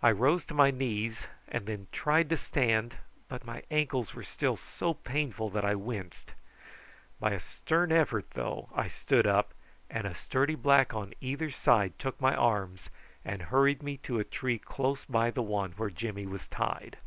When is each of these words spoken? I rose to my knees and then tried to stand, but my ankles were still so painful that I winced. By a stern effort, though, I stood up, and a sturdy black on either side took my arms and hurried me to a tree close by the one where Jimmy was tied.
I 0.00 0.12
rose 0.12 0.44
to 0.44 0.54
my 0.54 0.70
knees 0.70 1.26
and 1.48 1.66
then 1.66 1.88
tried 1.90 2.30
to 2.30 2.36
stand, 2.36 2.98
but 3.28 3.44
my 3.44 3.64
ankles 3.68 4.14
were 4.14 4.22
still 4.22 4.56
so 4.56 4.94
painful 4.94 5.50
that 5.50 5.64
I 5.64 5.74
winced. 5.74 6.34
By 7.18 7.32
a 7.32 7.40
stern 7.40 7.90
effort, 7.90 8.30
though, 8.34 8.68
I 8.76 8.86
stood 8.86 9.26
up, 9.26 9.52
and 9.90 10.06
a 10.06 10.14
sturdy 10.14 10.54
black 10.54 10.94
on 10.94 11.14
either 11.20 11.50
side 11.50 11.98
took 11.98 12.20
my 12.20 12.36
arms 12.36 12.90
and 13.24 13.42
hurried 13.50 13.82
me 13.82 13.96
to 14.06 14.20
a 14.20 14.24
tree 14.24 14.60
close 14.60 15.04
by 15.04 15.32
the 15.32 15.42
one 15.42 15.72
where 15.72 15.90
Jimmy 15.90 16.26
was 16.26 16.46
tied. 16.46 16.98